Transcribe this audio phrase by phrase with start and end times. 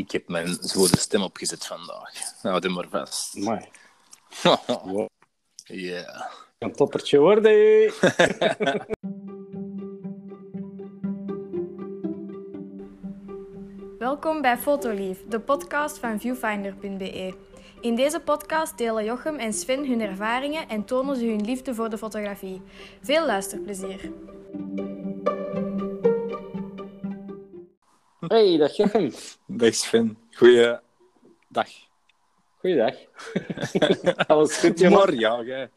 [0.00, 2.10] ik heb mijn zwode stem opgezet vandaag.
[2.42, 3.34] Houd hem maar vast.
[3.34, 3.60] Mooi.
[5.72, 6.30] Ja.
[6.58, 7.52] Een toppertje worden.
[13.98, 17.34] Welkom bij Fotolief, de podcast van viewfinder.be.
[17.80, 21.90] In deze podcast delen Jochem en Sven hun ervaringen en tonen ze hun liefde voor
[21.90, 22.62] de fotografie.
[23.02, 24.12] Veel luisterplezier.
[28.30, 29.10] Hey, dag Jochem.
[29.46, 30.16] Dag Sven.
[30.38, 31.68] Goeiedag.
[32.60, 32.94] Goeiedag.
[34.30, 34.98] Alles goed, jongen?
[34.98, 35.68] Maar ja.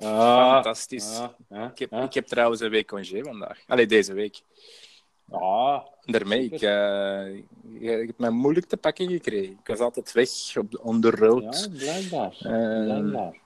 [0.00, 1.18] Ah, Fantastisch.
[1.18, 2.02] ah, ah, Ik heb, ah.
[2.04, 3.58] ik heb trouwens een week congé vandaag.
[3.66, 4.40] Allee, deze week.
[5.30, 7.34] Ah, Daarmee, ik, eh,
[8.00, 9.52] ik heb mij moeilijk te pakken gekregen.
[9.52, 11.68] Ik was altijd weg op de, on the road.
[11.72, 12.36] ja, blijkbaar.
[12.84, 13.40] Blijkbaar.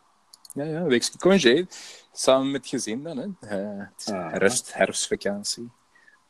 [0.54, 1.66] Ja, ja, een weekje congé.
[2.12, 3.24] Samen met gezin dan, hè.
[3.48, 5.70] Eh, het is herfst, herfstvakantie.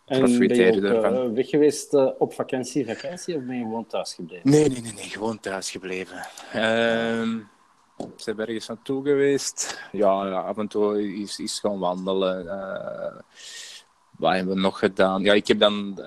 [0.07, 1.15] En ben je ook ervan?
[1.15, 4.51] eh, weg geweest eh, op vakantie, vakantie, of ben je gewoon thuis gebleven?
[4.51, 6.27] Nee, nee, nee, nee, gewoon thuis gebleven.
[6.53, 7.39] Ehm
[8.17, 9.81] ze hebben ergens naartoe geweest.
[9.93, 12.49] Ja, ja, af en toe is, is gaan wandelen.
[12.49, 13.17] Eh,
[14.11, 15.23] wat hebben we nog gedaan?
[15.23, 16.01] Ja, ik heb dan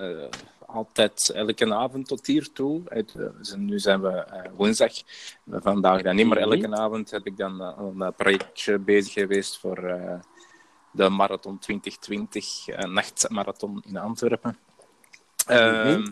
[0.66, 2.82] altijd elke avond tot hier toe.
[3.56, 4.24] Nu zijn we
[4.56, 4.92] woensdag.
[5.46, 6.52] Vandaag dan niet, maar Mhm.
[6.52, 10.00] elke avond heb ik dan een projectje bezig geweest voor
[10.92, 14.58] de Marathon 2020, een nachtmarathon in Antwerpen.
[15.46, 16.06] Ehm,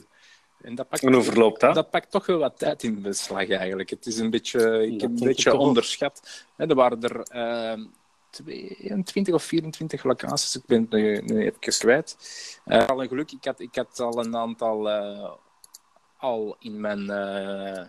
[0.61, 1.75] en dat pakt En hoe verloopt dat?
[1.75, 3.91] dat pakt toch wel wat tijd in beslag eigenlijk.
[3.91, 6.47] Het is een beetje, ik heb een beetje onderschat.
[6.57, 7.85] Hè, er waren er ehm
[8.31, 12.17] 22 of 24 locaties, ik ben het nu, nu even kwijt.
[12.65, 15.31] Eh, al een geluk, ik had, ik had al een aantal eh,
[16.17, 17.85] al in mijn eh,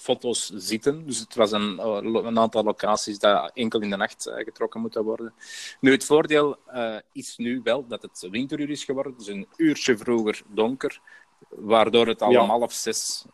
[0.00, 1.06] foto's zitten.
[1.06, 4.80] Dus het was een, eh, een aantal locaties dat enkel in de nacht eh, getrokken
[4.80, 5.34] moeten worden.
[5.80, 9.98] Nu, het voordeel eh, is nu wel dat het winteruur is geworden, dus een uurtje
[9.98, 11.00] vroeger donker,
[11.48, 12.42] waardoor het al Ja.
[12.42, 13.24] om half zes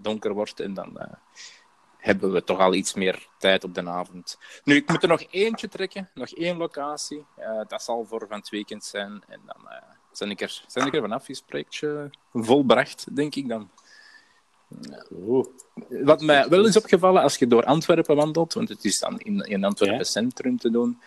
[0.00, 0.98] donker wordt en dan
[1.96, 4.38] hebben we toch al iets meer tijd op de avond.
[4.64, 7.26] Nu, ik moet er nog eentje trekken, nog één locatie.
[7.68, 10.94] Dat zal voor van het weekend zijn en dan eh zijn, ik er, zijn ik
[10.94, 13.70] er vanaf, is het projectje volbracht, denk ik dan.
[15.12, 15.46] Oeh.
[15.88, 19.40] Wat mij wel is opgevallen als je door Antwerpen wandelt, want het is dan in,
[19.40, 20.04] in Antwerpen Ja.
[20.04, 21.00] centrum te doen,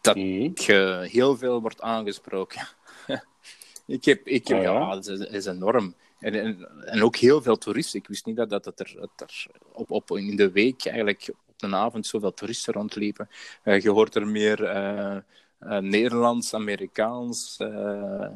[0.00, 0.50] dat Mhm.
[0.54, 2.68] je heel veel wordt aangesproken.
[3.86, 4.72] ik heb, ik heb Oh ja?
[4.72, 5.94] ja, dat is, enorm.
[6.18, 7.98] En, en, en ook heel veel toeristen.
[8.00, 11.74] Ik wist niet dat, dat er, er op, op, in de week eigenlijk op een
[11.74, 13.28] avond zoveel toeristen rondliepen.
[13.62, 15.16] Eh, je hoort er meer eh,
[15.58, 17.58] eh, Nederlands, Amerikaans,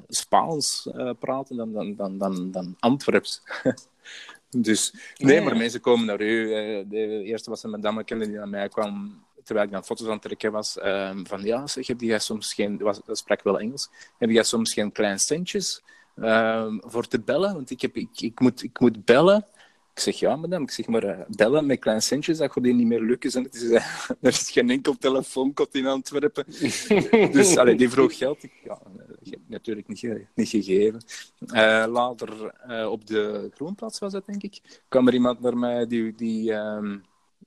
[0.09, 0.89] Spaans
[1.19, 3.43] praten dan, dan, dan, dan, dan Antwerps.
[4.51, 5.43] dus nee, Ja.
[5.43, 6.55] maar mensen komen naar u.
[6.55, 10.13] eh, de eerste was een madame die naar mij kwam terwijl ik dan foto's aan
[10.13, 13.59] het trekken was, ehm, van ja, zeg, heb jij soms geen, was, dat sprak wel
[13.61, 15.83] Engels, heb jij soms geen klein centjes
[16.17, 17.55] ehm, voor te bellen?
[17.55, 19.47] Want ik, heb, ik, ik, moet, ik moet bellen.
[20.01, 22.87] Ik zeg, ja, madame, ik zeg maar, eh, bellen met klein centjes, dat gaat niet
[22.87, 23.33] meer lukken.
[23.33, 23.71] En is,
[24.21, 26.45] er is geen enkel telefoonkot in Antwerpen.
[27.33, 28.43] dus allee, die vroeg geld.
[28.43, 31.01] Ik, ja, eh, heb natuurlijk niet, ge- niet gegeven.
[31.47, 32.55] Eh, later
[32.89, 36.15] op de Groenplaats was dat, denk ik, kwam er iemand naar mij die...
[36.15, 36.99] die ehm,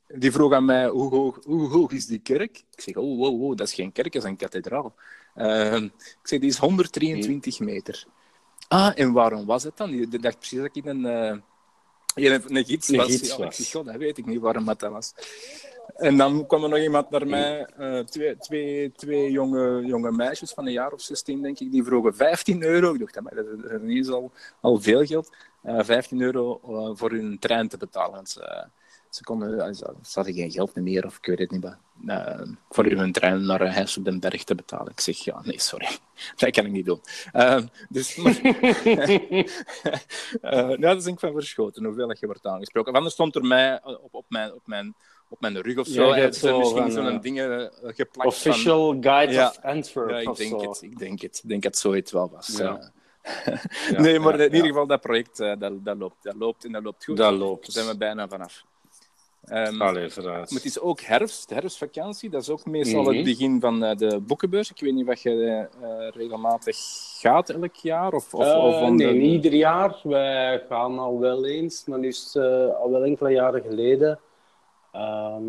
[0.07, 2.57] die vroeg aan mij, hoe hoog, hoe hoog is die kerk?
[2.57, 4.95] Ik zeg, oh, wow, wow, dat is geen kerk, dat is een kathedraal.
[5.35, 8.05] Ehm, ik zeg, die is 123 meter.
[8.67, 9.91] Ah, en waarom was het dan?
[9.91, 11.43] Je dacht precies dat ik een, eh, een,
[12.13, 13.05] een gids Een was.
[13.07, 13.59] gids ja, was.
[13.59, 15.13] Ik god, dat weet ik niet waarom dat was.
[15.95, 20.51] En dan kwam er nog iemand naar mij, eh, twee, twee, twee jonge, jonge meisjes
[20.51, 22.93] van een jaar of 16, denk ik, die vroegen 15 euro.
[22.93, 24.31] Ik dacht, "Amai, dat is- dat is al,
[24.61, 25.29] al veel geld.
[25.63, 28.11] Eh 15 euro eh, voor hun trein te betalen.
[28.15, 28.37] Want
[29.15, 31.61] ze, konden, eh, ze, hadden geen geld meer, of ik weet het niet.
[31.61, 31.77] Maar,
[32.27, 34.91] eh, voor hun trein naar huis op den berg te betalen.
[34.91, 35.87] Ik zeg, ja, nee, sorry.
[36.35, 37.01] Dat kan ik niet doen.
[37.31, 37.59] Eh,
[37.89, 39.43] dus, maar, eh,
[40.41, 42.91] ja, daar ben ik van verschoten, hoeveel dat je wordt aangesproken.
[42.91, 44.95] Of anders stond er mij op, op, mijn, op, mijn,
[45.29, 46.15] op mijn rug of zo.
[46.15, 48.25] Ja, zo misschien van, zo'n dingen geplakt van...
[48.25, 49.47] Official Guide Ja.
[49.47, 50.69] of Antwerp Ja, ik of denk zo.
[50.69, 50.81] het.
[50.81, 51.39] Ik denk het.
[51.43, 52.57] Ik denk dat zoiets wel was.
[52.57, 52.91] Ja.
[53.97, 57.03] nee, maar in ieder geval, dat project, dat, dat, loopt, dat loopt en dat loopt
[57.03, 57.17] goed.
[57.17, 57.71] Dat Daar loopt.
[57.71, 58.63] zijn we bijna vanaf.
[59.49, 60.49] Allee, vooruit.
[60.51, 62.29] maar het is ook herfst, herfstvakantie.
[62.29, 63.13] Dat is ook meestal Mhm.
[63.15, 64.71] het begin van eh, de boekenbeurs.
[64.71, 66.77] Ik weet niet of je eh, regelmatig
[67.19, 68.13] gaat elk jaar.
[68.13, 69.99] Of, of, Eh, of om nee, de- niet ieder jaar.
[70.03, 74.19] Wij gaan al wel eens, maar nu is het eh, al wel enkele jaren geleden.
[74.91, 75.43] Ehm,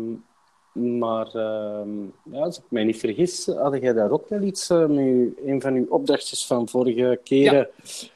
[0.99, 4.77] maar ehm, ja, als ik mij niet vergis, had jij daar ook wel iets eh,
[4.85, 7.69] met een van uw opdrachtjes van vorige keren?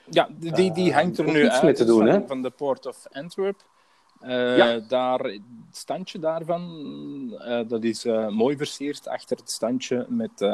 [0.10, 1.64] Ja, die, die, die Eh, hangt er nu uit.
[1.64, 2.28] mee te doen, van, hè?
[2.28, 3.62] van de Port of Antwerp.
[4.20, 4.80] Eh, Ja.
[4.88, 10.50] daar, het standje daarvan, eh, dat is eh, mooi versierd achter het standje met,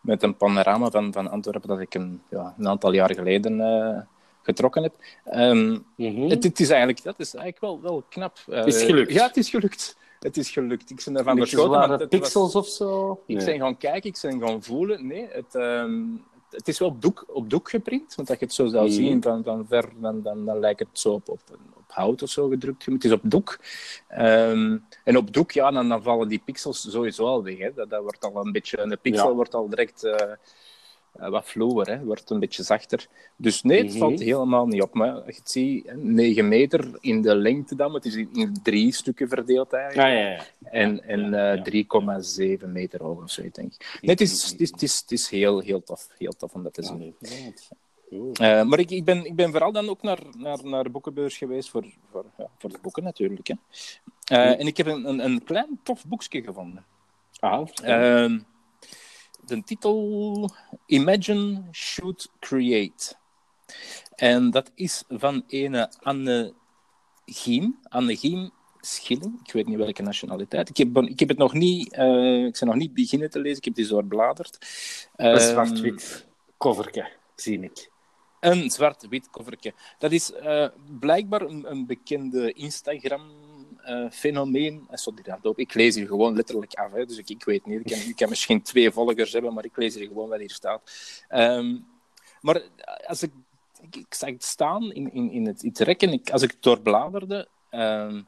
[0.00, 4.08] met een panorama van, van Antwerpen dat ik een, ja, een aantal jaar geleden
[4.42, 4.94] getrokken heb.
[5.24, 6.28] Ehm, Mhm.
[6.28, 8.38] het, het is eigenlijk, dat is eigenlijk wel, wel knap.
[8.48, 9.12] Eh, Is gelukt.
[9.12, 9.96] Ja, het is gelukt.
[10.20, 10.90] Het is gelukt.
[10.90, 13.20] Ik ben ervan het was- pixels of zo?
[13.26, 13.44] ik Nee.
[13.46, 15.06] ben gaan kijken, ik ben gaan voelen.
[15.06, 16.02] Nee, het, ehm,
[16.50, 18.14] het is wel op doek, op doek geprint.
[18.14, 18.94] Want als je het zo zou Mhm.
[18.94, 21.40] zien van, van ver, dan, dan, dan lijkt het zo op, op,
[21.76, 22.84] op hout of zo gedrukt.
[22.86, 23.58] Het is op doek.
[24.08, 27.58] Ehm, en op doek, ja, dan, dan vallen die pixels sowieso al weg.
[27.58, 27.72] Hè.
[27.74, 29.34] Dat, dat wordt al een beetje, een pixel Ja.
[29.34, 30.32] wordt al direct eh,
[31.12, 32.04] wat fluwer, hè.
[32.04, 33.06] wordt een beetje zachter.
[33.36, 33.98] Dus nee, het Mhm.
[33.98, 34.94] valt helemaal niet op.
[34.94, 38.56] Maar als je het ziet, hè, 9 meter in de lengte dan, het is in,
[38.62, 40.08] drie stukken verdeeld eigenlijk.
[40.08, 40.40] Ja, ja, ja.
[40.70, 41.62] En, en Ja, eh, ja.
[41.62, 43.98] 3,7 meter hoog of zo, denk ik.
[44.00, 46.62] Nee, het is, het is, het is, het is heel, heel, tof, heel tof om
[46.62, 47.14] dat te zien.
[48.32, 51.36] Eh, maar ik, ik, ben, ik ben vooral dan ook naar, naar, naar de boekenbeurs
[51.36, 53.46] geweest voor, voor, ja, voor de boeken natuurlijk.
[53.48, 53.54] Hè.
[54.24, 56.84] Eh, En ik heb een, een, een klein tof boekje gevonden.
[57.40, 57.66] Ah,
[59.50, 60.50] de titel
[60.86, 63.14] Imagine, Shoot, Create.
[64.16, 66.54] En dat is van ene Anne
[67.26, 67.78] Giem.
[67.88, 68.50] Anne Giem
[68.80, 69.40] Schilling.
[69.44, 70.68] Ik weet niet welke nationaliteit.
[70.68, 73.58] Ik heb, ik heb het nog niet, eh, ik ben nog niet beginnen te lezen.
[73.58, 74.58] Ik heb die doorbladerd.
[75.16, 76.26] een Ehm, zwart-wit
[76.58, 77.90] coverke, zie ik.
[78.40, 79.74] een zwart-wit covertje.
[79.98, 80.66] Dat is eh,
[81.00, 82.52] blijkbaar een, een bekende
[83.84, 84.88] Instagram-fenomeen.
[84.92, 85.58] sorry, dat ook.
[85.58, 87.80] Ik lees hier gewoon letterlijk af, hè, dus ik, ik weet niet.
[87.80, 90.50] Ik kan, ik kan misschien twee volgers hebben, maar ik lees hier gewoon wat hier
[90.50, 90.80] staat.
[91.28, 91.76] Ehm,
[92.40, 92.62] maar
[93.06, 93.32] als ik,
[93.80, 98.22] ik, ik zag het staan in, in, in, het, rekken, als ik het doorbladerde, ehm,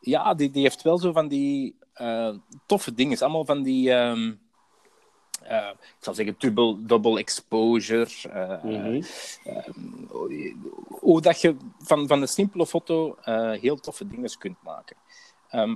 [0.00, 2.34] ja, die, die heeft wel zo van die eh,
[2.66, 3.18] toffe dingen.
[3.18, 3.92] Allemaal van die...
[3.92, 4.32] ehm,
[5.44, 8.08] eh, ik zal zeggen, dubbel, double exposure.
[8.30, 9.02] eh, Mhm.
[10.88, 14.96] hoe dat je van, van een simpele foto eh, heel toffe dingen kunt maken.
[15.48, 15.70] Ehm,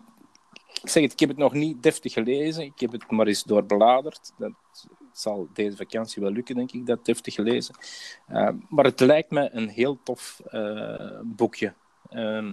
[0.82, 2.64] ik zeg het, ik heb het nog niet deftig gelezen.
[2.64, 4.32] Ik heb het maar eens doorbladerd.
[4.38, 4.52] Dat
[5.12, 7.74] zal deze vakantie wel lukken, denk ik, dat deftig gelezen.
[8.28, 11.74] Ehm, maar het lijkt me een heel tof eh, boekje.
[12.10, 12.52] Ehm,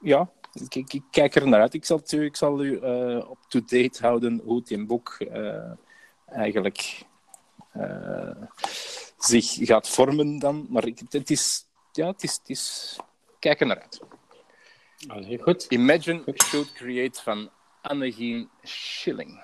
[0.00, 1.74] ja, ik, ik, ik kijk er naar uit.
[1.74, 5.72] Ik zal, u- ik zal u eh, up-to-date houden hoe het in boek eh,
[6.26, 7.02] eigenlijk
[7.72, 8.30] eh,
[9.18, 10.66] zich gaat vormen dan.
[10.68, 11.64] Maar ik, het is...
[11.92, 12.96] Ja, het is, het is...
[13.38, 14.00] Kijk er naar uit.
[15.08, 15.66] Allee, goed.
[15.68, 17.50] Imagine Should Create van
[17.80, 19.42] Annegien Schilling.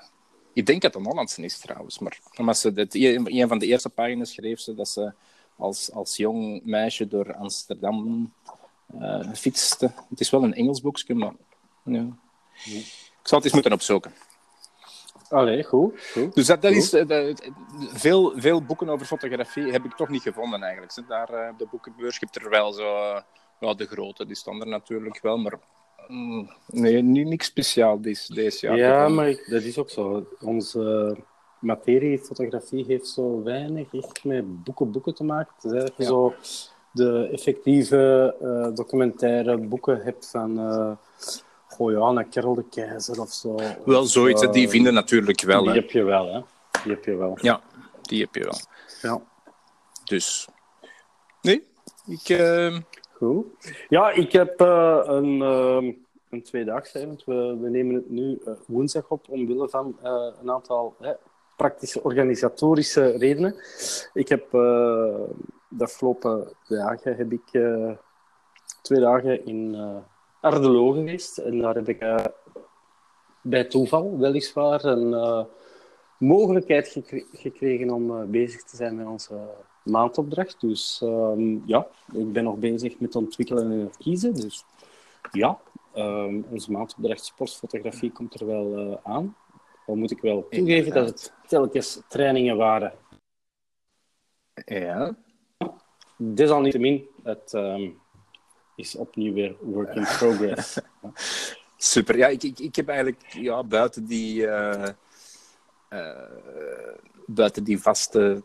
[0.53, 3.67] Ik denk dat het een Hollandse is trouwens, maar omdat ze dit, een van de
[3.67, 5.13] eerste pagina's schreef ze dat ze
[5.57, 8.33] als, als jong meisje door Amsterdam
[9.01, 9.93] eh, fietste.
[10.09, 11.33] Het is wel een Engels boekje, maar
[11.85, 12.07] ja.
[12.65, 12.85] ik
[13.23, 14.13] zal het eens moeten opzoeken.
[15.29, 16.01] Allee, goed.
[16.13, 16.35] goed.
[16.35, 16.83] Dus dat, dat Goed.
[16.83, 17.35] is, eh,
[17.93, 21.09] veel, veel boeken over fotografie heb ik toch niet gevonden eigenlijk.
[21.09, 23.21] Daar eh, op de boekenbeurs je hebt er wel zo, eh,
[23.61, 25.59] ja, de grote, die staan er natuurlijk wel, maar
[26.07, 28.77] mm, nee, nu niks speciaal deze, deze jaar.
[28.77, 30.27] Ja, maar ik- dat is ook zo.
[30.41, 31.17] Onze
[31.61, 35.53] materie, fotografie, heeft zo weinig echt met boeken, boeken te maken.
[35.55, 36.07] Het is eigenlijk Ja.
[36.07, 36.35] zo
[36.93, 40.91] de effectieve eh, documentaire boeken hebt van uh,
[41.69, 43.55] goh, ja, een Karel de Keizer of zo.
[43.85, 45.61] Wel Of, zoiets, eh, die vinden natuurlijk wel.
[45.63, 45.77] Die hè.
[45.77, 46.41] heb je wel, hè.
[46.83, 47.39] Die heb je wel.
[47.41, 47.61] Ja,
[48.03, 48.59] die heb je wel.
[49.03, 49.21] Ja.
[50.05, 50.49] Dus,
[51.43, 51.67] nee,
[52.07, 52.29] ik...
[52.29, 52.77] eh,
[53.13, 53.47] Goed.
[53.89, 55.95] Ja, ik heb eh, een, uh,
[56.31, 60.51] een tweedaagse, want we, we nemen het nu eh, woensdag op omwille van eh, een
[60.51, 61.13] aantal hè,
[61.57, 63.55] praktische organisatorische redenen.
[64.13, 65.15] Ik heb eh,
[65.69, 67.91] de afgelopen dagen heb ik eh,
[68.83, 69.97] twee dagen in uh,
[70.41, 72.25] Ardelo geweest en daar heb ik uh,
[73.43, 75.47] bij toeval weliswaar een
[76.19, 79.49] mogelijkheid gekre gekregen om bezig te zijn met onze
[79.83, 80.61] maandopdracht.
[80.61, 84.35] Dus um, ja, ik ben nog bezig met ontwikkelen en kiezen.
[84.35, 84.65] Dus
[85.33, 85.61] ja,
[85.97, 89.37] um, onze maandopdracht sportfotografie komt er wel aan.
[89.87, 92.93] Al moet ik wel toegeven dat het telkens trainingen waren.
[94.65, 95.17] Ja.
[96.21, 97.99] Desalniettemin, het um,
[98.77, 100.79] is opnieuw weer work in progress.
[101.77, 102.17] Super.
[102.17, 104.41] Ja, ik, ik, ik heb eigenlijk ja, buiten die...
[104.41, 104.89] Uh,
[107.27, 108.43] buiten die vaste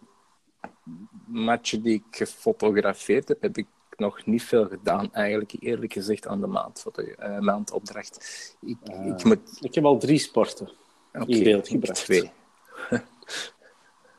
[1.25, 6.41] matchen die ik gefotografeerd heb, heb ik nog niet veel gedaan, eigenlijk eerlijk gezegd, aan
[6.41, 8.55] de maand, uh, maandopdracht.
[8.61, 9.57] Ik, ik, moet...
[9.61, 10.69] ik heb al drie sporten
[11.13, 12.05] okay, in beeld gebracht.
[12.05, 12.31] Twee.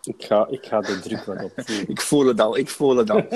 [0.07, 1.53] ik, ga, ik ga de druk wat op.
[1.95, 3.23] ik voel het al, ik voel het al.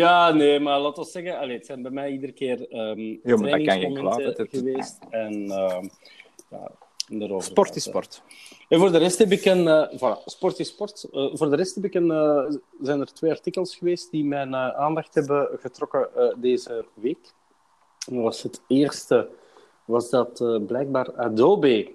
[0.00, 3.36] ja, nee, maar laten we zeggen, allez, het zijn bij mij iedere keer um, ja,
[3.36, 4.46] maar dat kan je kwaad, het...
[4.50, 4.98] geweest.
[5.10, 5.78] En uh,
[6.50, 6.70] ja,
[7.38, 8.22] Sport is sport.
[8.68, 9.64] En voor de rest heb ik een...
[9.64, 11.08] Uh, voilà, sport is sport.
[11.12, 12.44] Uh, voor de rest heb ik een, uh,
[12.80, 17.32] zijn er twee artikels geweest die mijn aandacht hebben getrokken deze week.
[18.06, 19.28] Was het eerste
[19.84, 21.94] was dat blijkbaar Adobe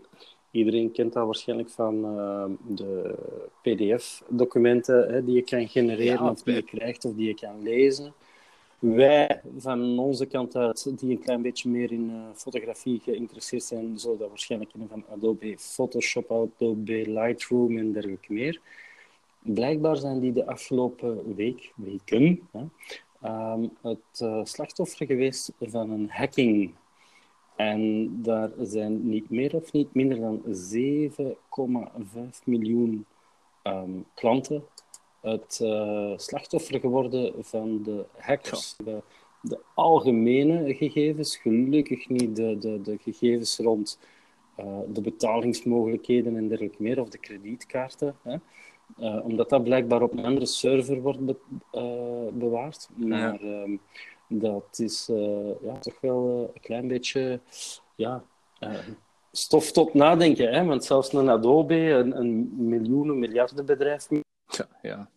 [0.52, 2.02] Iedereen kent dat waarschijnlijk van
[2.68, 3.16] de
[3.62, 8.14] PDF-documenten die je kan genereren, of die je krijgt, of die je kan lezen.
[8.80, 14.18] Wij van onze kant uit, die een klein beetje meer in fotografie geïnteresseerd zijn, zullen
[14.18, 18.62] dat waarschijnlijk kennen van Adobe Photoshop, Adobe Lightroom en dergelijke meer.
[19.40, 22.62] Blijkbaar zijn die de afgelopen week, weken, hè,
[23.54, 26.74] um, het uh, slachtoffer geweest van een hacking.
[27.70, 30.50] En daar zijn niet meer of niet minder dan 7,5
[32.44, 33.06] miljoen
[33.64, 34.64] um, klanten
[35.22, 38.76] het uh, slachtoffer geworden van de hackers.
[38.78, 39.02] De,
[39.42, 44.00] de, algemene gegevens, gelukkig niet de, de, de gegevens rond
[44.60, 48.16] uh, de betalingsmogelijkheden en dergelijke meer, of de kredietkaarten.
[48.22, 48.36] Hè.
[49.00, 51.36] Uh, omdat dat blijkbaar op een andere server wordt be
[52.34, 52.90] bewaard.
[52.96, 53.66] Maar ja.
[53.66, 53.78] uh,
[54.40, 57.40] dat is eh, ja, toch wel een klein beetje
[57.96, 58.24] ja,
[59.32, 60.54] stof tot nadenken.
[60.54, 60.66] Hè?
[60.66, 64.08] Want zelfs een Adobe, een, een miljoenen, miljardenbedrijf,
[64.48, 65.10] ja, ja.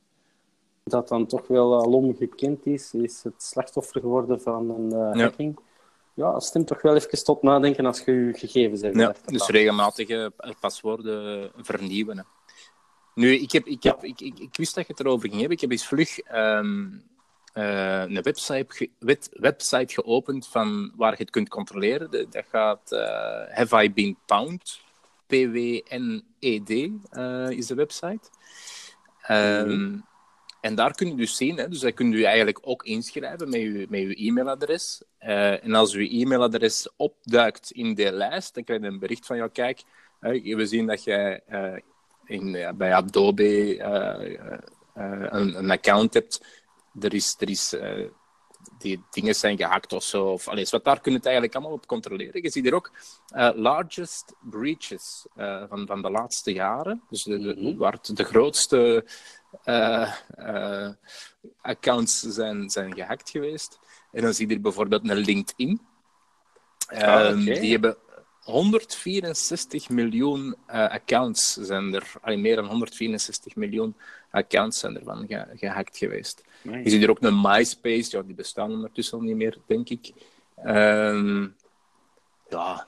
[0.85, 5.59] dat dan toch wel alom gekend is, is het slachtoffer geworden van een hacking.
[6.15, 6.31] Ja.
[6.31, 8.97] ja, stemt toch wel even tot nadenken als je je gegevens hebt.
[8.97, 10.31] Ja, dus regelmatig
[10.61, 12.17] paswoorden vernieuwen.
[12.17, 12.25] Hè.
[13.15, 15.57] Nu, ik, heb, ik, heb, ik, ik, ik, wist dat je het erover ging hebben.
[15.57, 17.03] Ik heb eens vlug um,
[17.55, 18.91] uh, een website,
[19.31, 22.11] website geopend van waar je het kunt controleren.
[22.11, 23.01] Dat gaat uh,
[23.57, 24.81] Have I Been Pound?
[25.27, 28.29] P-W-N-E-D uh, is de website.
[29.31, 30.05] Um, mm.
[30.61, 33.61] En daar kun je dus zien, hè, dus daar kun je eigenlijk ook inschrijven met
[33.61, 35.03] je, met je e-mailadres.
[35.19, 39.51] en als je e-mailadres opduikt in de lijst, dan krijg je een bericht van jou,
[39.51, 39.83] kijk,
[40.21, 41.43] we zien dat jij
[42.25, 43.81] in, ja, bij Adobe
[44.95, 46.41] een, een, account hebt,
[47.01, 47.75] er is, er is
[48.79, 50.27] die dingen zijn gehackt of zo.
[50.27, 52.43] Of, alles, wat daar kun je het eigenlijk allemaal op controleren.
[52.43, 52.93] Je ziet hier ook
[53.37, 57.03] uh, largest breaches uh, van, van de laatste jaren.
[57.09, 57.77] Dus de, mm -hmm.
[57.77, 59.05] waar de grootste
[61.63, 63.79] accounts zijn, zijn gehackt geweest.
[64.13, 65.81] En dan zie je hier bijvoorbeeld een LinkedIn.
[66.87, 67.35] Ah, okay.
[67.35, 67.97] Die hebben
[68.45, 73.95] 164 miljoen uh, accounts zijn er, allee, meer dan 164 miljoen
[74.31, 76.45] accounts zijn ervan ge gehackt geweest.
[76.63, 76.83] Nice.
[76.83, 80.13] Je ziet er ook een MySpace, ja, die bestaan ondertussen al niet meer, denk ik.
[80.67, 81.55] Um,
[82.49, 82.87] ja,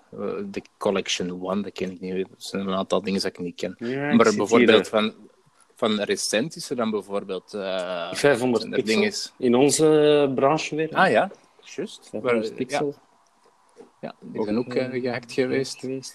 [0.50, 2.12] de Collection One, dat ken ik niet.
[2.12, 3.74] Er zijn een aantal dingen dat ik niet ken.
[3.78, 5.14] Ja, maar bijvoorbeeld van,
[5.74, 7.54] van recent is er dan bijvoorbeeld...
[7.54, 9.32] Uh, 500 pixel is...
[9.38, 10.94] in onze branche weer.
[10.94, 12.08] Ah ja, juist.
[12.10, 12.86] 500 pixel.
[12.86, 13.05] Ja.
[14.00, 15.78] Ja, die zijn ook uh, gehackt geweest.
[15.78, 16.14] geweest.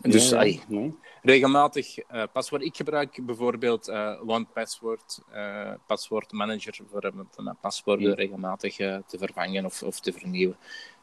[0.00, 0.60] Dus ja, ja.
[0.68, 0.98] Nee.
[1.22, 2.62] regelmatig uh, paswoord.
[2.62, 8.14] Ik gebruik bijvoorbeeld uh, OnePassword, uh, paswoordmanager, voor mijn paswoorden ja.
[8.14, 10.56] regelmatig te vervangen of, of te vernieuwen.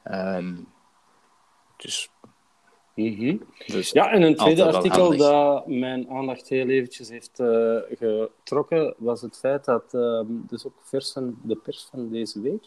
[0.03, 0.67] Um,
[1.77, 2.09] dus,
[2.95, 3.41] mm -hmm.
[3.65, 7.41] dus, ja, en een tweede artikel dat mijn aandacht heel eventjes heeft
[7.97, 9.91] getrokken, was het feit dat,
[10.27, 12.63] dus ook vers van de pers van deze week,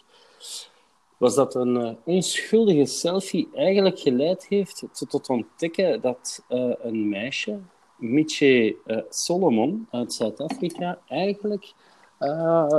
[1.16, 7.58] was dat een uh, onschuldige selfie eigenlijk geleid heeft tot ontdekken dat uh, een meisje,
[7.96, 11.72] Miche uh, Solomon uit Zuid-Afrika, eigenlijk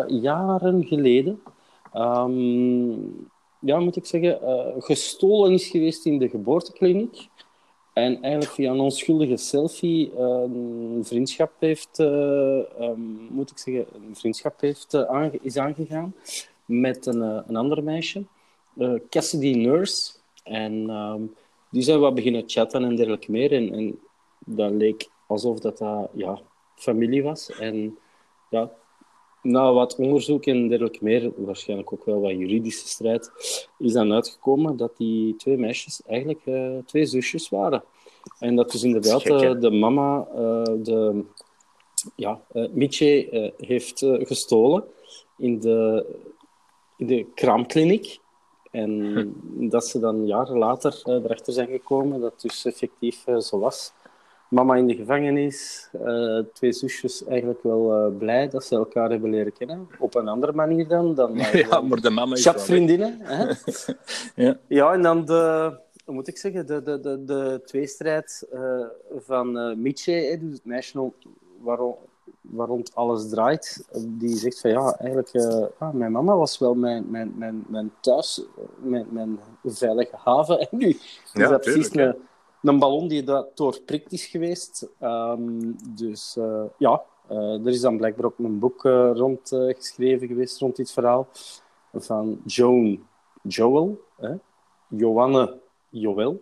[0.08, 1.42] jaren geleden,
[1.96, 4.40] um, ja, moet ik zeggen,
[4.78, 7.28] gestolen is geweest in de geboortekliniek.
[7.94, 14.62] En eigenlijk via een onschuldige selfie een vriendschap heeft, um, moet ik zeggen, een vriendschap
[14.62, 15.06] heeft,
[15.42, 16.14] is aangegaan
[16.66, 18.26] met een, een ander meisje
[18.78, 20.12] uh, Cassidy Nurse.
[20.44, 21.36] En um,
[21.70, 23.52] die zijn wat beginnen chatten en dergelijke meer.
[23.52, 24.00] En, en
[24.46, 26.40] dat leek alsof dat, dat ja,
[26.76, 27.52] familie was.
[27.52, 27.98] En
[28.50, 28.72] ja,
[29.42, 33.32] na wat onderzoek en dergelijke meer, waarschijnlijk ook wel wat juridische strijd,
[33.78, 37.84] is dan uitgekomen dat die twee meisjes eigenlijk uh, twee zusjes waren.
[38.40, 41.24] En dat dus inderdaad uh, de mama, uh, de,
[42.16, 42.42] ja,
[42.72, 44.84] Miche heeft gestolen
[45.38, 46.06] in de,
[46.98, 48.20] de kraamkliniek.
[48.72, 49.34] En
[49.70, 53.60] dat ze dan jaren later uh, erachter zijn gekomen dat het dus effectief uh, zo
[53.60, 53.94] was.
[54.50, 59.54] Mama in de gevangenis, uh, twee zusjes eigenlijk wel blij dat ze elkaar hebben leren
[59.54, 59.88] kennen.
[60.00, 61.16] Op een andere manier dan.
[61.16, 61.36] dan
[61.70, 63.22] ja, maar de mama is Chatvriendinnen.
[64.36, 64.58] ja.
[64.68, 65.74] ja, en dan de,
[66.06, 68.48] hoe moet ik zeggen, de, de, de, de tweestrijd
[69.18, 71.12] van Miche, dus het meisje
[71.62, 71.96] waarom,
[72.42, 76.76] waar rond alles draait, die zegt van ja, eigenlijk, uh, ah, mijn mama was wel
[76.76, 78.46] mijn, mijn, mijn, mijn thuis,
[78.78, 80.60] mijn, mijn veilige haven.
[80.70, 82.16] En nu is ja, dat precies een,
[82.62, 84.90] een ballon die dat doorprikt is geweest.
[85.02, 88.82] Um, dus uh, ja, uh, er is dan blijkbaar ook een boek
[89.14, 91.28] rond geschreven geweest rond dit verhaal
[91.94, 93.08] van Joan
[93.42, 94.34] Joel, hè?
[94.88, 96.42] Joanne Joel,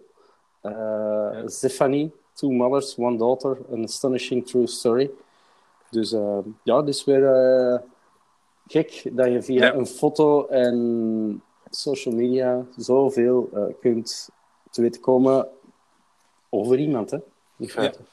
[0.62, 1.48] ja.
[1.48, 5.12] Stephanie Two Mothers, One Daughter, An Astonishing True Story.
[5.94, 7.80] Dus uh, ja, het is weer uh,
[8.68, 9.74] gek dat je via ja.
[9.74, 14.30] een foto en social media zoveel uh, kunt
[14.72, 15.48] te weten komen
[16.50, 17.18] over iemand, hè?
[17.58, 18.00] In feite.
[18.00, 18.12] Ja.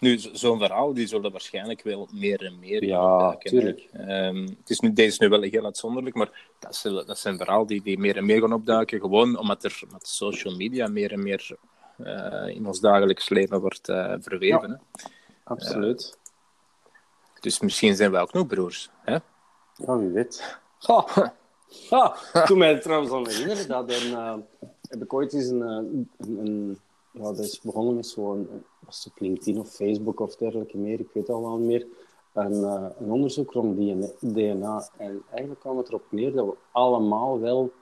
[0.00, 3.88] Nu, zo'n verhaal die zullen waarschijnlijk wel meer en meer Ja, tuurlijk.
[4.08, 7.36] Um, het is nu, deze is nu wel heel uitzonderlijk, maar dat is, dat een
[7.36, 9.00] verhaal die, die meer en meer gaan opduiken.
[9.00, 11.56] Gewoon omdat er met social media meer en meer
[11.98, 14.68] uh, in ons dagelijks leven wordt uh, verweven.
[14.68, 15.04] Ja, hè?
[15.44, 16.16] absoluut.
[16.16, 16.21] Uh,
[17.42, 18.90] dus misschien zijn wij ook nog broers.
[19.00, 19.16] Hè?
[19.74, 20.58] Ja, wie weet.
[20.78, 21.06] Ha.
[21.90, 22.16] Ha.
[22.46, 24.44] Toen mij trouwens aan herinneren dat dan,
[24.88, 26.78] heb ik ooit eens een, een, een
[27.12, 31.00] ja, dat is begonnen met zo'n, was het op LinkedIn of Facebook of dergelijke meer,
[31.00, 31.86] ik weet al wel meer,
[32.32, 33.76] een, uh, een onderzoek rond
[34.20, 34.88] DNA.
[34.96, 37.72] En eigenlijk kwam het erop neer dat we allemaal wel,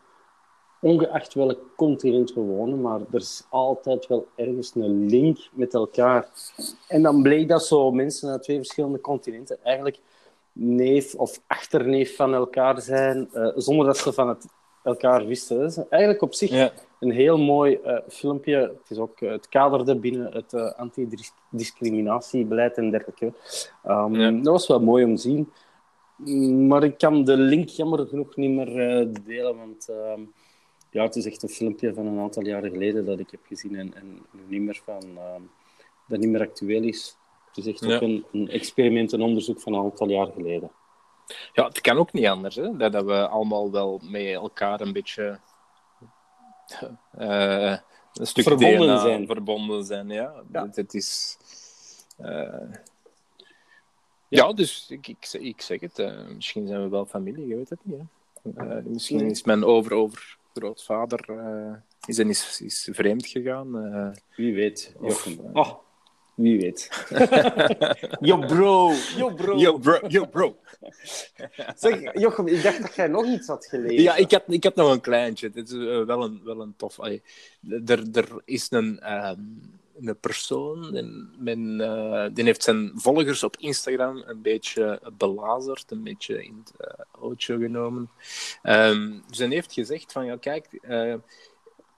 [0.80, 6.28] ongeacht welk continent we wonen, maar er is altijd wel ergens een link met elkaar.
[6.88, 9.98] En dan bleek dat zo mensen uit twee verschillende continenten eigenlijk
[10.52, 14.46] neef of achterneef van elkaar zijn, uh, zonder dat ze van het
[14.82, 15.58] elkaar wisten.
[15.58, 16.72] Dat is eigenlijk op zich ja.
[17.00, 18.56] een heel mooi uh, filmpje.
[18.56, 23.32] Het is ook uh, het kaderde binnen het uh, antidiscriminatiebeleid en dergelijke.
[23.86, 24.30] Um, ja.
[24.30, 25.52] Dat was wel mooi om te zien.
[26.66, 30.20] Maar ik kan de link jammer genoeg niet meer delen, want ehm,
[30.90, 33.76] ja, het is echt een filmpje van een aantal jaren geleden dat ik heb gezien
[33.76, 35.42] en, en niet meer van, ehm,
[36.08, 37.16] dat niet meer actueel is.
[37.46, 37.94] Het is echt ja.
[37.94, 40.70] ook een, een experiment, een onderzoek van een aantal jaar geleden.
[41.52, 42.56] Ja, het kan ook niet anders.
[42.56, 42.76] Hè?
[42.76, 45.38] Dat, dat we allemaal wel met elkaar een beetje
[47.18, 47.76] uh,
[48.12, 49.26] een stuk verbonden DNA zijn.
[49.26, 50.42] Verbonden zijn, ja.
[50.52, 50.68] ja.
[50.88, 51.38] Is...
[52.20, 52.26] Uh...
[54.28, 54.46] Ja.
[54.46, 55.98] ja, dus ik, ik, ik zeg het.
[55.98, 57.98] Uh, misschien zijn we wel familie, je weet het niet.
[58.54, 58.82] Hè?
[58.82, 59.64] misschien is mijn
[60.52, 63.72] over-overgrootvader is, is, is vreemd gegaan.
[64.36, 64.94] Wie weet.
[65.00, 65.78] Of, oh.
[66.40, 66.88] Wie weet.
[68.20, 69.58] yo bro, yo bro.
[69.58, 70.56] Yo bro, yo bro.
[71.76, 74.02] zeg, Jochem, ik dacht dat jij nog iets had gelezen.
[74.02, 75.50] Ja, ik had, ik had nog een kleintje.
[75.50, 77.00] Dit is uh, wel, een, wel een tof...
[77.00, 77.22] Allee,
[77.86, 79.60] er, er is een, um,
[80.08, 86.44] een persoon, en uh, die heeft zijn volgers op Instagram een beetje belazerd, een beetje
[86.44, 88.10] in het uh, ootje genomen.
[88.62, 90.68] Um, ze heeft gezegd van, ja, kijk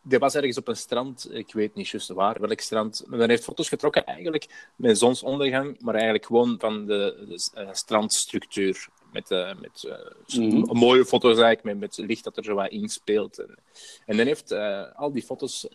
[0.03, 3.05] die was ergens op een strand, ik weet niet juist waar, welk strand.
[3.07, 8.89] Men heeft foto's getrokken eigenlijk met zonsondergang, maar eigenlijk gewoon van de, strandstructuur.
[9.13, 10.79] Met, uh, met uh, mm-hmm.
[10.79, 13.39] mooie foto's eigenlijk, met, met licht dat er zo wat inspeelt.
[13.39, 13.59] En,
[14.07, 14.53] en dan heeft
[14.95, 15.69] al die foto's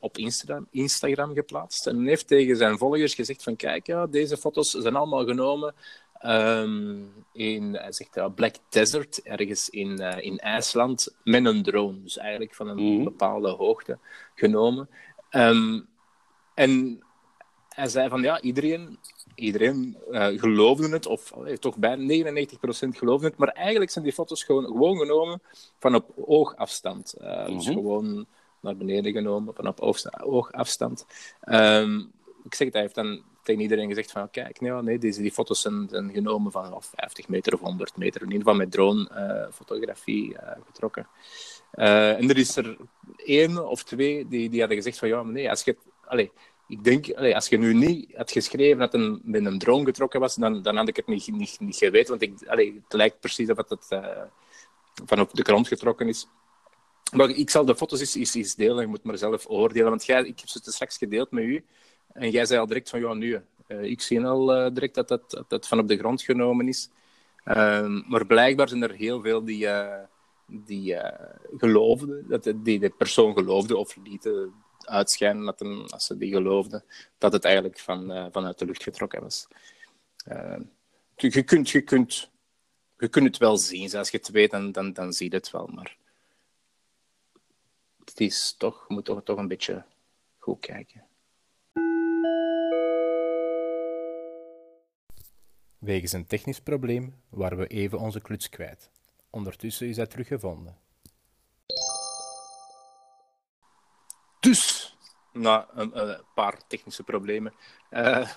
[0.00, 1.86] op Instagram, Instagram geplaatst.
[1.86, 5.74] En heeft tegen zijn volgers gezegd van kijk, ja, deze foto's zijn allemaal genomen
[6.26, 12.02] Um, in hij zegt, uh, Black Desert, ergens in, uh, in IJsland, met een drone.
[12.02, 13.04] Dus eigenlijk van een mm.
[13.04, 13.98] bepaalde hoogte
[14.34, 14.88] genomen.
[15.30, 15.88] Um,
[16.54, 17.02] en
[17.68, 18.98] hij zei van ja, iedereen,
[19.34, 22.56] iedereen uh, geloofde het, of allee, toch bijna 99%
[22.88, 25.42] geloofde het, maar eigenlijk zijn die foto's gewoon, gewoon genomen
[25.78, 27.14] van op oogafstand.
[27.18, 27.56] Mm-hmm.
[27.56, 28.26] Dus gewoon
[28.60, 29.80] naar beneden genomen, van op
[30.20, 31.06] oogafstand.
[31.48, 32.12] Um,
[32.44, 35.32] ik zeg het, hij heeft dan tegen iedereen gezegd van kijk, nee, nee deze, die
[35.32, 40.32] foto's zijn, zijn genomen van 50 meter of 100 meter, in ieder geval met drone-fotografie
[40.32, 41.06] uh, getrokken.
[41.70, 42.76] En er is er
[43.16, 45.76] één of twee die, die hadden gezegd van ja, maar nee, als je...
[46.04, 46.28] Allez,
[46.68, 50.34] ik denk, als je nu niet had geschreven dat het met een drone getrokken was,
[50.34, 52.32] dan, dan had ik het niet, niet, niet geweten, want ik,
[52.82, 53.86] het lijkt precies of het
[55.04, 56.28] van op de grond getrokken is.
[57.12, 60.24] Maar ik zal de foto's eens, eens, delen, je moet maar zelf oordelen, want jij,
[60.24, 61.64] ik heb ze straks gedeeld met u.
[62.12, 65.08] En jij zei al direct van, ja, nu, uh, ik zie al uh, direct dat
[65.08, 66.88] dat, dat dat van op de grond genomen is.
[67.44, 69.98] Uh, maar blijkbaar zijn er heel veel die, uh,
[70.46, 70.96] die
[71.56, 74.52] geloofden, dat die de persoon geloofde of lieten
[74.88, 76.84] uitschijnen dat hem, als ze die geloofden,
[77.18, 79.48] dat het eigenlijk van, vanuit de lucht getrokken was.
[80.24, 80.62] Ehm,
[81.16, 82.30] je, kunt, je, kunt,
[82.98, 85.50] je kunt het wel zien, als je het weet, dan, dan, dan zie je het
[85.50, 85.96] wel, maar
[88.04, 89.84] het is toch, moet toch, toch een beetje
[90.38, 91.06] goed kijken.
[95.78, 98.90] Wegens een technisch probleem waren we even onze kluts kwijt.
[99.30, 100.78] Ondertussen is hij teruggevonden.
[104.44, 104.96] Dus,
[105.32, 107.54] na een, een paar technische problemen,
[107.90, 108.28] uh,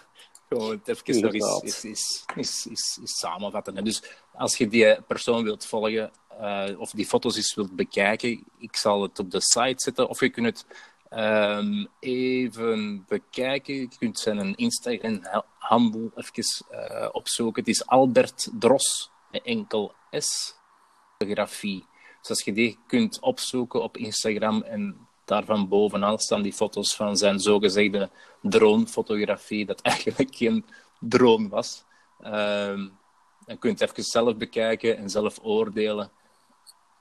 [0.50, 3.84] gewoon even nog eens, eens, eens, eens, eens samenvatten.
[3.84, 8.76] Dus als je die persoon wilt volgen uh, of die foto's eens wilt bekijken, ik
[8.76, 10.66] zal het op de site zetten of je kunt het
[11.10, 13.76] Um, even bekijken.
[13.76, 17.64] Je kunt zijn Instagram-handel even uh, opzoeken.
[17.64, 20.56] Het is Albert Dros, enkel S,
[21.18, 21.86] fotografie.
[22.20, 27.18] Dus als je die kunt opzoeken op Instagram en daarvan bovenaan staan die foto's van
[27.18, 28.10] zijn zogezegde
[28.42, 30.66] dronefotografie, dat eigenlijk geen
[31.00, 31.84] drone was.
[32.26, 32.98] Um,
[33.46, 36.10] dan kun je het even zelf bekijken en zelf oordelen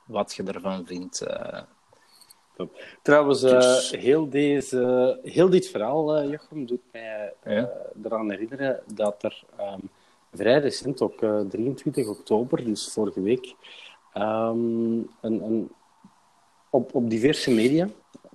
[0.05, 1.27] wat je ervan vindt.
[1.29, 1.61] Uh,
[3.03, 3.91] Trouwens, uh, dus...
[3.91, 7.71] heel, deze, heel dit verhaal, uh, Jochem, doet mij ja?
[8.05, 9.91] eraan herinneren dat er um,
[10.33, 13.55] vrij recent, ook 23 oktober, dus vorige week,
[14.15, 15.71] um, een, een,
[16.77, 17.89] op, op diverse media,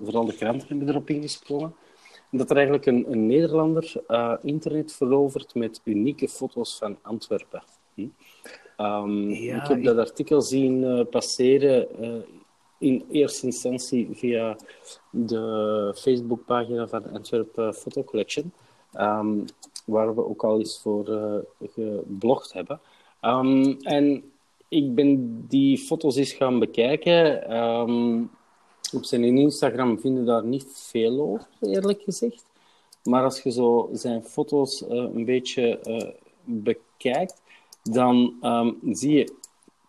[0.03, 1.75] vooral de kranten hebben erop ingesprongen,
[2.31, 3.93] dat er eigenlijk een, een Nederlander
[4.41, 7.63] internet verovert met unieke foto's van Antwerpen.
[7.93, 8.07] Hm?
[8.77, 12.21] Um, ja, ik heb dat artikel zien uh, passeren uh,
[12.77, 14.55] in eerste instantie via
[15.09, 18.53] de Facebookpagina van Antwerp Photo Collection,
[18.93, 19.45] um,
[19.85, 21.35] waar we ook al eens voor uh,
[21.73, 22.79] geblogd hebben.
[23.21, 24.30] Um, en
[24.71, 27.43] ik ben die foto's eens gaan bekijken.
[28.93, 32.45] op zijn Instagram vinden daar niet veel over, eerlijk gezegd.
[33.03, 35.79] Maar als je zo zijn foto's een beetje
[36.43, 37.41] bekijkt,
[37.83, 39.11] dan um, zie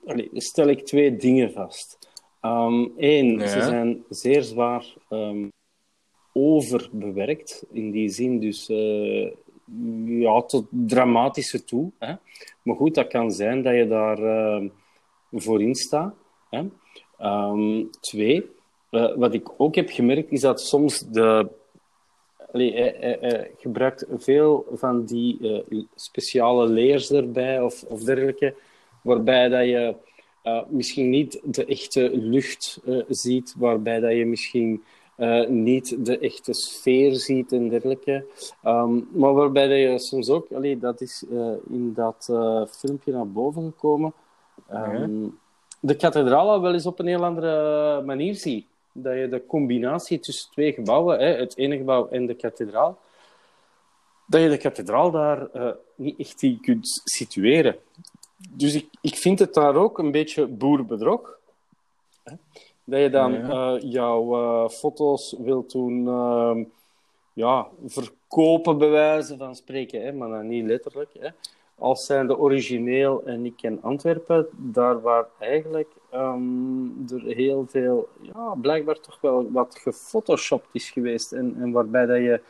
[0.05, 1.99] je, stel ik twee dingen vast.
[2.41, 4.95] Eén, ehm, ze zijn zeer zwaar
[6.33, 9.31] overbewerkt, in die zin dus uh,
[10.05, 11.91] ja, tot dramatische toe.
[11.99, 12.15] Hè?
[12.63, 14.71] Maar goed, dat kan zijn dat je daar uh,
[15.33, 16.15] voor in staat.
[16.51, 16.65] Hè?
[18.01, 18.51] twee,
[18.91, 21.49] uh, wat ik ook heb gemerkt, is dat soms de
[22.53, 28.55] Allee, hij, hij, gebruikt veel van die speciale layers erbij of, of dergelijke,
[29.03, 29.95] waarbij dat je
[30.69, 34.83] misschien niet de echte lucht ziet, waarbij dat je misschien
[35.49, 38.25] niet de echte sfeer ziet en dergelijke.
[38.65, 41.25] Um, maar waarbij je soms ook, allee, dat is
[41.71, 42.33] in dat
[42.71, 44.13] filmpje naar boven gekomen,
[44.73, 45.39] um,
[45.81, 50.19] de kathedraal al wel eens op een heel andere manier ziet dat je de combinatie
[50.19, 52.99] tussen twee gebouwen, hè, het ene gebouw en de kathedraal,
[54.27, 55.49] dat je de kathedraal daar
[55.95, 57.77] niet echt in kunt situeren.
[58.51, 61.39] Dus ik, ik vind het daar ook een beetje boerenbedrog.
[62.23, 62.35] Hè?
[62.85, 63.75] Dat je dan ja.
[63.75, 66.65] uh, jouw uh, foto's wilt doen ehm,
[67.33, 70.13] ja, verkopen, bij wijze van spreken, hè?
[70.13, 71.11] maar dan niet letterlijk.
[71.19, 71.29] Hè?
[71.79, 78.09] Als zijn de origineel en ik ken Antwerpen, daar waar eigenlijk um, er heel veel,
[78.21, 81.33] ja, blijkbaar toch wel wat gefotoshopt is geweest.
[81.33, 82.41] En, en waarbij dat je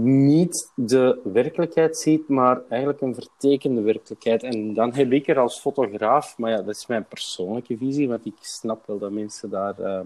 [0.00, 4.42] niet de werkelijkheid ziet, maar eigenlijk een vertekende werkelijkheid.
[4.42, 8.26] En dan heb ik er als fotograaf, maar ja, dat is mijn persoonlijke visie, want
[8.26, 10.00] ik snap wel dat mensen daar uh,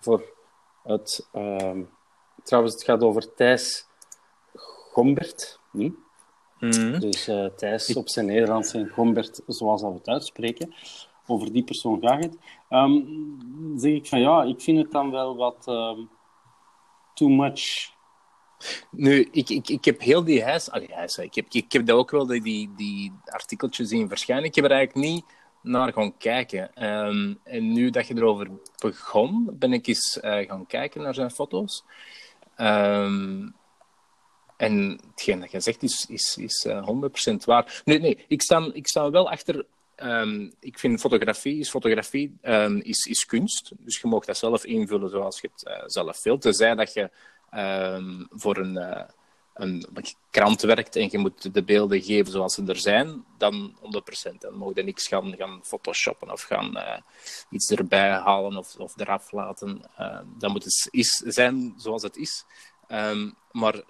[0.00, 0.22] voor
[0.82, 1.28] het...
[1.34, 1.78] Uh,
[2.42, 3.86] trouwens, het gaat over Thijs
[4.92, 5.60] Gombert.
[5.70, 5.90] Hm?
[6.58, 7.00] Mm.
[7.00, 10.74] Dus uh, Thijs op zijn Nederlands en Gombert, zoals we het uitspreken
[11.26, 12.36] over die persoon gaat het.
[12.70, 16.08] Um, zeg ik van ja, ik vind het dan wel wat um,
[17.14, 17.90] too much.
[18.90, 20.70] Nu, ik, ik, ik heb heel die huis...
[20.70, 24.44] Allee, ik, heb, ik heb dat ook wel die, die artikeltjes zien verschijnen.
[24.44, 25.24] Ik heb er eigenlijk niet
[25.62, 26.84] naar gaan kijken.
[26.88, 31.30] Um, en nu dat je erover begon, ben ik eens uh, gaan kijken naar zijn
[31.30, 31.84] foto's.
[32.56, 33.54] Um,
[34.56, 37.82] en hetgeen dat je zegt is, is, is uh, eh, 100% waar.
[37.84, 42.38] Nee, nee ik, sta, ik sta wel achter Um, ik vind fotografie is fotografie
[42.82, 43.72] is, is kunst.
[43.78, 46.40] Dus je mag dat zelf invullen zoals je het uh, zelf wilt.
[46.40, 47.10] Tenzij dat je
[47.56, 49.02] um, voor een, uh,
[49.54, 49.86] een
[50.30, 53.76] krant werkt en je moet de beelden geven zoals ze er zijn, dan
[54.30, 54.38] 100%.
[54.38, 56.96] Dan mag je niks gaan, gaan photoshoppen of gaan uh,
[57.50, 59.82] iets erbij halen of, of eraf laten.
[60.38, 62.44] dan moet het is, zijn zoals het is.
[63.52, 63.82] maar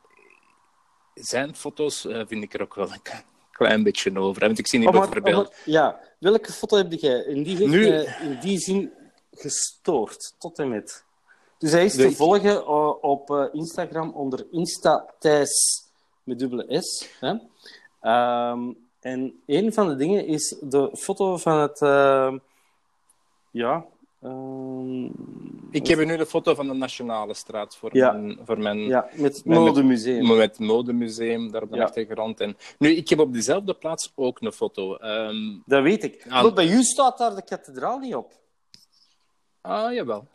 [1.14, 3.22] zijn foto's vind ik er ook wel een
[3.52, 4.46] klein beetje over.
[4.46, 5.54] Want ik zie niet oh, bijvoorbeeld...
[5.64, 7.86] ja, welke foto heb jij in die, nu...
[8.20, 8.92] in die zin
[9.30, 11.04] gestoord, tot en met?
[11.58, 12.66] Dus hij is te volgen
[13.02, 15.84] op uh, Instagram onder Insta-Thijs
[16.24, 17.08] met dubbele S.
[17.20, 17.30] Hè?
[18.50, 21.80] Um, en een van de dingen is de foto van het...
[21.80, 22.34] Uh,
[23.50, 23.86] ja,
[24.24, 25.12] Um,
[25.70, 28.78] ik heb nu de foto van de Nationale Straat voor, mijn, voor mijn...
[28.78, 30.26] Ja, met het modemuseum.
[30.26, 31.82] Met, met het modemuseum, daar op de ja.
[31.82, 32.40] achtergrond.
[32.40, 34.98] En, nu, ik heb op diezelfde plaats ook een foto.
[35.00, 36.26] Um, dat weet ik.
[36.28, 36.54] Aan...
[36.54, 38.32] bij u staat daar de kathedraal niet op.
[39.60, 40.26] Ah, jawel.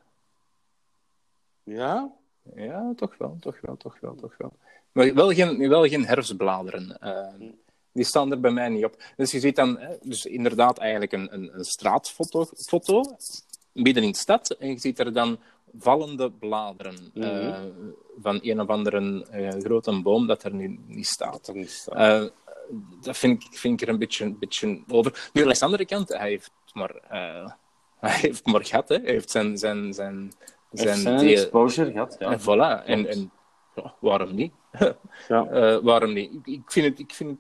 [1.64, 2.12] Ja?
[2.56, 4.54] Ja, toch wel, toch wel, toch wel, toch wel.
[4.92, 6.98] Maar wel geen, wel geen herfstbladeren.
[7.04, 7.50] Uh,
[7.92, 9.04] die staan er bij mij niet op.
[9.16, 13.04] Dus je ziet dan dus inderdaad eigenlijk een, een, een straatfoto foto,
[13.72, 15.40] midden in de stad en je ziet er dan
[15.78, 17.96] vallende bladeren mm -hmm.
[18.22, 21.46] van een of andere uh, grote boom dat er nu niet staat.
[21.46, 22.24] Dat, niet staat.
[22.24, 22.30] Uh,
[23.02, 25.30] dat vind, ik, vind ik er een beetje, een beetje over.
[25.34, 26.96] Nu, aan de andere kant, hij heeft maar
[28.00, 28.96] Hij heeft maar gehad, hè.
[28.96, 29.58] Hij heeft zijn...
[29.58, 30.32] zijn, zijn,
[30.78, 32.32] Zijn, die- exposure gehad, ja.
[32.32, 32.86] En voilà.
[32.86, 33.32] En, en
[33.76, 34.54] ja, waarom niet?
[35.28, 35.46] Ja.
[35.52, 36.34] Eh, waarom niet?
[36.34, 37.40] Ik, ik vind het, ik vind het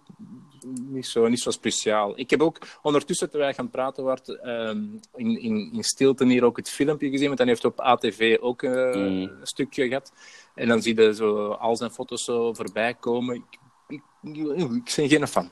[0.79, 2.19] niet, zo, niet zo speciaal.
[2.19, 4.83] Ik heb ook ondertussen, terwijl wij gaan praten, werd, ehm,
[5.15, 8.63] in, in, in stilte hier ook het filmpje gezien, want dan heeft op ATV ook
[8.63, 9.03] eh, Mm.
[9.21, 10.11] een stukje gehad.
[10.55, 13.35] En dan zie je zo al zijn foto's zo voorbij komen.
[13.35, 13.43] Ik,
[13.87, 15.45] ik, ik, ik ben geen fan.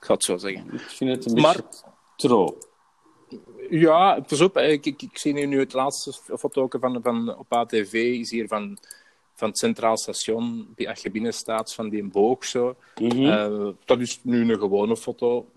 [0.00, 0.72] Ik ga het zo zeggen.
[0.74, 1.84] Ik vind het een Maar- beetje
[2.16, 2.58] tro.
[3.70, 4.56] Ja, pas op.
[4.58, 7.92] Ik, ik, ik zie hier nu het laatste foto van, van, op ATV.
[7.92, 8.78] Is hier van,
[9.34, 10.72] van het Centraal Station.
[10.76, 12.76] die- Als je binnen staat, van die boog zo.
[13.00, 13.24] Mhm.
[13.24, 15.48] Eh, dat is nu een gewone foto.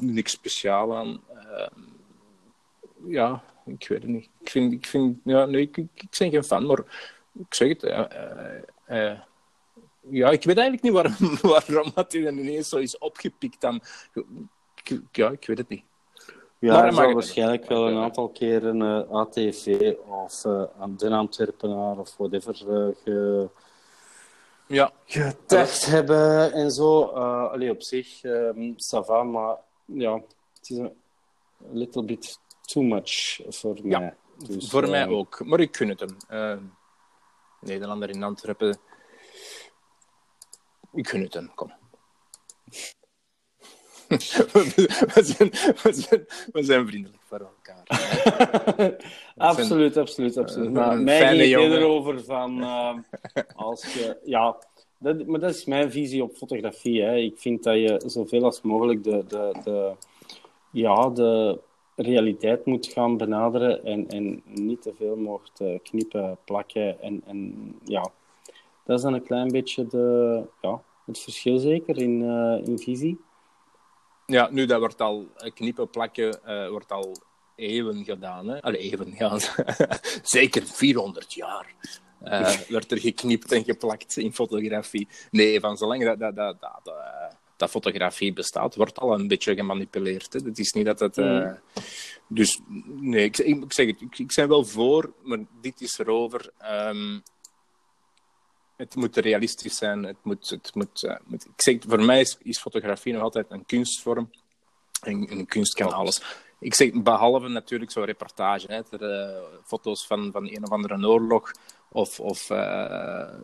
[0.00, 1.20] Niks speciaal aan.
[1.34, 1.66] Eh,
[3.06, 4.28] ja, ik weet het niet.
[4.40, 6.78] Ik vind, ik vind ja, nee, ik, ik, ik ben geen fan, maar
[7.38, 7.82] ik zeg het.
[7.82, 9.18] eh,
[10.10, 13.60] ja, ik weet eigenlijk niet waarom, waarom dat hij dan ineens zo is opgepikt.
[13.60, 13.80] Dan.
[15.12, 15.82] Ja, ik weet het niet.
[16.64, 21.12] Ja, Maar hij zal waarschijnlijk wel een aantal keren eh, ATV of eh aan Den
[21.12, 23.48] Antwerpenaar of whatever eh, ge,
[24.66, 27.08] Ja, getest hebben en zo.
[27.08, 30.14] Eh allee, op zich, ehm ça va, maar ja,
[30.54, 30.92] het is een
[31.72, 34.14] little bit too much voor Ja, mij.
[34.46, 35.44] Dus, voor eh, mij ook.
[35.44, 36.16] Maar ik gun het hem.
[36.28, 36.56] Eh,
[37.60, 38.78] Nederlander in Antwerpen.
[40.92, 41.72] Ik gun het hem, kom.
[44.16, 45.50] We, zijn,
[45.82, 47.82] we, zijn, we zijn vriendelijk voor elkaar.
[49.36, 50.72] absoluut, absoluut, absoluut.
[50.72, 51.70] Maar mij ging het jongen.
[51.70, 52.94] eerder over van eh,
[53.54, 54.56] als je, ja,
[54.98, 57.02] dat, maar dat is mijn visie op fotografie.
[57.02, 57.16] Hè.
[57.16, 59.92] Ik vind dat je zoveel als mogelijk de, de, de,
[60.70, 61.58] ja, de
[61.96, 67.00] realiteit moet gaan benaderen en, en niet te veel mocht eh, knippen, plakken.
[67.00, 68.10] En, en ja,
[68.84, 73.20] dat is dan een klein beetje de, ja, het verschil zeker in, eh, in visie.
[74.26, 77.16] Ja, nu, dat wordt al, eh, knippen, plakken, eh, wordt al
[77.56, 78.48] eeuwen gedaan.
[78.48, 78.62] Hè?
[78.62, 79.38] Allee, eeuwen, ja.
[80.22, 81.74] Zeker 400 jaar
[82.20, 85.08] eh, werd er geknipt en geplakt in fotografie.
[85.30, 89.54] Nee, van zolang dat, dat, dat, dat, eh, dat fotografie bestaat, wordt al een beetje
[89.54, 90.32] gemanipuleerd.
[90.32, 90.40] Hè?
[90.44, 91.18] Het is niet dat het...
[91.18, 91.50] eh,
[92.28, 95.98] Dus nee, ik, ik, ik zeg het, ik, ik ben wel voor, maar dit is
[95.98, 96.50] erover.
[96.58, 97.18] Ehm,
[98.76, 100.02] het moet realistisch zijn.
[100.02, 103.46] Het moet, het moet, eh, moet- ik zeg, voor mij is, is fotografie nog altijd
[103.50, 104.30] een kunstvorm.
[105.00, 106.22] En, en kunst kan alles.
[106.60, 111.06] Ik zeg, behalve natuurlijk zo'n reportage, hè, er, eh, foto's van, van een of andere
[111.06, 111.50] oorlog,
[111.88, 113.34] of, of eh,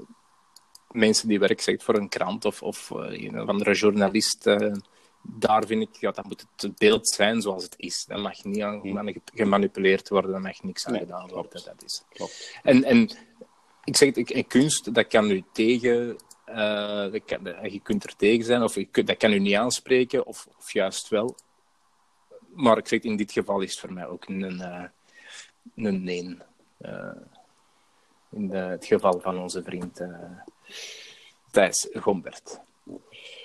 [0.91, 4.47] mensen die werk zegt voor een krant, of, of eh, een of andere journalist.
[4.47, 4.73] eh,
[5.23, 8.05] daar vind ik, ja, dat moet het beeld zijn zoals het is.
[8.09, 11.63] Dat mag niet aan, gemani- gemanipuleerd worden, daar mag niks aan gedaan worden.
[11.65, 12.03] Dat is.
[12.09, 12.59] Klopt.
[12.63, 13.11] En, en
[13.85, 16.17] ik zeg het, en kunst, dat kan u tegen...
[16.45, 19.55] eh, dat kan, dat- je kunt er tegen zijn, of je dat kan u niet
[19.55, 21.35] aanspreken, of, of juist wel.
[22.55, 24.85] Maar ik zeg in dit geval is het voor mij ook een, eh,
[25.77, 26.37] een nee.
[26.79, 27.11] Eh,
[28.33, 30.09] in de- het geval van onze vriend eh,
[31.51, 32.61] Thijs Gombert.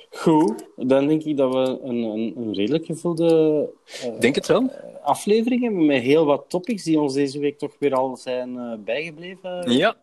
[0.10, 4.48] Goed, dan denk ik dat we een, een, een redelijk gevulde eh, Ik denk het
[4.48, 4.72] wel.
[5.04, 8.74] aflevering hebben met heel wat topics die ons deze week toch weer al zijn eh,
[8.78, 9.72] bijgebleven.
[9.72, 9.96] Ja.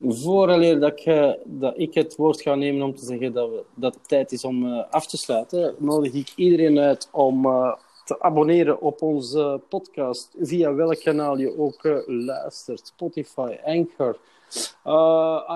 [0.00, 3.64] Vooraleer dat ik, eh, dat ik het woord ga nemen om te zeggen dat, we,
[3.74, 7.74] dat het tijd is om eh, af te sluiten, nodig ik iedereen uit om eh,
[8.04, 12.86] te abonneren op onze podcast via welk kanaal je ook luistert.
[12.86, 14.18] Spotify, Anchor,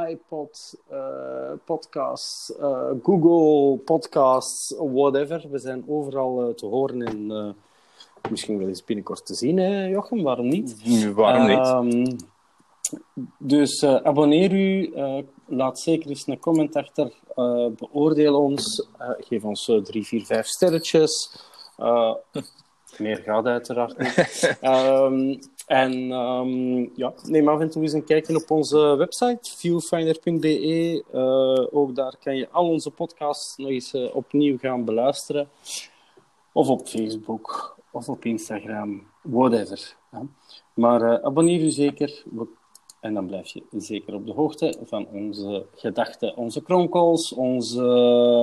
[0.09, 0.74] iPod,
[1.64, 2.52] podcasts,
[3.02, 5.44] Google Podcasts, whatever.
[5.50, 7.57] We zijn overal te horen en
[8.31, 10.22] misschien wel eens binnenkort te zien, hè, Jochem?
[10.22, 10.76] Waarom niet?
[11.14, 11.46] Waarom
[11.88, 12.31] niet?
[13.38, 19.44] Dus eh, abonneer u, eh, laat zeker eens een comment achter, eh, beoordeel ons, geef
[19.44, 21.37] ons drie, vier, vijf sterretjes.
[22.98, 24.57] Meer gaat uiteraard niet.
[24.61, 31.05] Ehm, en ehm, ja, neem af en toe eens een kijkje op onze website, viewfinder.be.
[31.72, 35.48] Ook daar kan je al onze podcasts nog eens opnieuw gaan beluisteren.
[36.52, 39.96] Of op Facebook, of op Instagram, whatever.
[40.12, 40.22] Ja.
[40.74, 42.22] Maar abonneer u zeker.
[42.31, 42.61] We-
[43.03, 47.83] En dan blijf je zeker op de hoogte van onze gedachten, onze kronkels, onze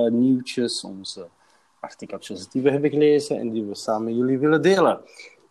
[0.06, 1.28] eh, nieuwtjes, onze
[1.80, 5.00] artikeltjes die we hebben gelezen en die we samen met jullie willen delen.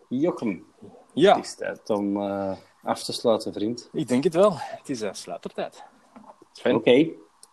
[0.10, 0.65] Jochem,
[1.13, 2.52] Ja, het is tijd om eh,
[2.84, 3.89] af te sluiten, vriend.
[3.93, 4.52] ik denk het wel.
[4.56, 5.84] Het is uh, sluitertijd.
[6.52, 6.76] Sven.
[6.76, 7.08] Oké,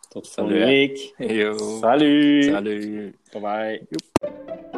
[0.09, 1.15] tot volgende week.
[1.19, 1.59] Yo.
[1.59, 2.45] Salut.
[2.45, 3.15] Salut.
[3.33, 4.76] Bye bye.